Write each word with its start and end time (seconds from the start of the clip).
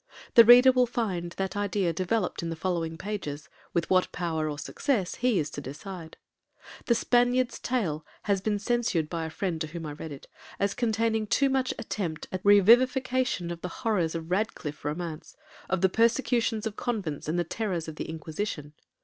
The 0.33 0.43
Reader 0.43 0.71
will 0.71 0.87
find 0.87 1.31
that 1.33 1.55
idea 1.55 1.93
developed 1.93 2.41
in 2.41 2.49
the 2.49 2.55
following 2.55 2.97
pages, 2.97 3.49
with 3.71 3.87
what 3.91 4.11
power 4.11 4.49
or 4.49 4.57
success 4.57 5.13
he 5.13 5.37
is 5.37 5.51
to 5.51 5.61
decide. 5.61 6.17
The 6.87 6.95
'Spaniard's 6.95 7.59
Tale' 7.59 8.03
has 8.23 8.41
been 8.41 8.57
censured 8.57 9.09
by 9.11 9.25
a 9.25 9.29
friend 9.29 9.61
to 9.61 9.67
whom 9.67 9.85
I 9.85 9.91
read 9.93 10.11
it, 10.11 10.25
as 10.57 10.73
containing 10.73 11.27
too 11.27 11.51
much 11.51 11.71
attempt 11.77 12.25
at 12.31 12.41
the 12.41 12.47
revivification 12.49 13.51
of 13.51 13.61
the 13.61 13.69
horrors 13.85 14.15
of 14.15 14.31
Radcliffe 14.31 14.83
Romance, 14.83 15.37
of 15.69 15.81
the 15.81 15.87
persecutions 15.87 16.65
of 16.65 16.75
convents, 16.75 17.27
and 17.29 17.37
the 17.37 17.43
terrors 17.43 17.87
of 17.87 17.97
the 17.97 18.09
Inquisition. 18.09 18.73